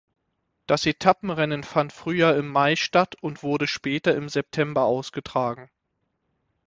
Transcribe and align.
Das 0.65 0.87
Etappenrennen 0.87 1.61
fand 1.63 1.93
früher 1.93 2.35
im 2.35 2.47
Mai 2.47 2.75
statt 2.75 3.13
und 3.21 3.43
wurde 3.43 3.67
später 3.67 4.15
im 4.15 4.29
September 4.29 4.81
ausgetragen. 4.85 5.69